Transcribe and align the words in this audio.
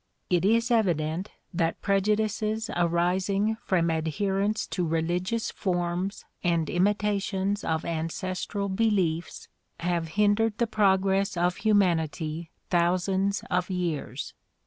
It 0.31 0.43
is 0.43 0.71
evident 0.71 1.29
that 1.53 1.79
prejudices 1.83 2.71
arising 2.75 3.57
from 3.63 3.91
adherence 3.91 4.65
to 4.69 4.83
religious 4.83 5.51
forms 5.51 6.25
and 6.43 6.65
imi 6.65 6.95
tation 6.95 7.63
of 7.63 7.85
ancestral 7.85 8.67
beliefs 8.67 9.47
have 9.81 10.07
hindered 10.17 10.57
the 10.57 10.65
progress 10.65 11.37
of 11.37 11.57
humanity 11.57 12.49
thousands 12.71 13.43
of 13.51 13.69
years. 13.69 14.33